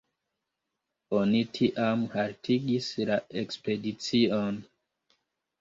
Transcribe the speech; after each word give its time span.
Oni 1.17 1.41
tiam 1.57 2.05
haltigis 2.15 2.87
la 3.11 3.19
ekspedicion. 3.43 4.59